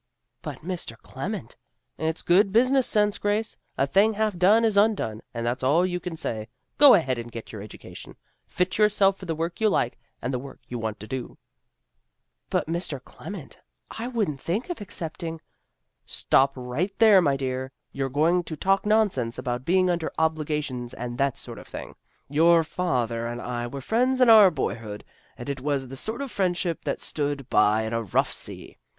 "But, 0.41 0.65
Mr. 0.65 0.97
Clement 0.97 1.55
""It's 1.99 2.23
good 2.23 2.51
business 2.51 2.87
sense, 2.87 3.19
Grace. 3.19 3.55
A 3.77 3.85
thing 3.85 4.13
half 4.13 4.35
done 4.35 4.65
is 4.65 4.75
undone, 4.75 5.21
and 5.31 5.45
that's 5.45 5.61
all 5.61 5.85
you 5.85 5.99
can 5.99 6.17
say. 6.17 6.47
Go 6.79 6.95
ahead 6.95 7.19
and 7.19 7.31
get 7.31 7.51
your 7.51 7.61
education. 7.61 8.15
Fit 8.47 8.79
yourself 8.79 9.17
for 9.19 9.27
the 9.27 9.35
work 9.35 9.61
you 9.61 9.69
like, 9.69 9.99
and 10.19 10.33
the 10.33 10.39
work 10.39 10.57
you 10.67 10.79
want 10.79 10.99
to 11.01 11.07
do." 11.07 11.37
342 12.49 12.95
THE 12.97 12.97
GIRLS 12.97 13.03
OF 13.03 13.07
FRIENDLY 13.15 13.41
TERRACE" 13.43 13.63
But, 13.93 13.93
Mr. 13.93 13.93
Clement, 13.99 14.13
I 14.13 14.17
wouldn't 14.17 14.41
think 14.41 14.69
of 14.71 14.81
accepting 14.81 15.41
""Stop 16.17 16.53
right 16.55 16.97
there, 16.97 17.21
my 17.21 17.37
dear. 17.37 17.71
You're 17.91 18.09
going 18.09 18.43
to 18.45 18.57
talk 18.57 18.87
nonsense 18.87 19.37
about 19.37 19.65
being 19.65 19.91
under 19.91 20.11
obligations 20.17 20.95
and 20.95 21.19
that 21.19 21.37
sort 21.37 21.59
of 21.59 21.67
thing. 21.67 21.93
Your 22.27 22.63
father 22.63 23.27
and 23.27 23.39
I 23.39 23.67
were 23.67 23.81
friends 23.81 24.19
in 24.19 24.31
our 24.31 24.49
boyhood 24.49 25.03
and 25.37 25.47
it 25.47 25.61
was 25.61 25.89
the 25.89 25.95
sort 25.95 26.23
of 26.23 26.31
friendship 26.31 26.81
that 26.85 26.99
stood 27.01 27.47
by 27.51 27.83
in 27.83 27.93
a 27.93 28.01
rough 28.01 28.33
sea. 28.33 28.79